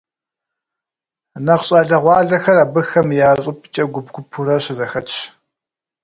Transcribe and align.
Нэхъ 1.45 1.63
щӏалэгъуалэхэр 1.67 2.57
абыхэм 2.63 3.07
я 3.25 3.29
щӏыбкӏэ 3.43 3.83
гуп-гупурэ 3.93 4.55
щызэхэтщ. 4.63 5.17